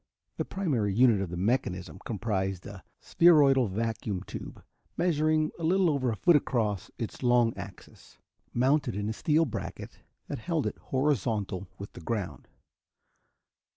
[0.37, 4.63] The primary unit of the mechanism comprised a spheroidal vacuum tube
[4.97, 8.17] measuring a little over a foot across its long axis,
[8.51, 12.47] mounted in a steel bracket that held it horizontal with the ground.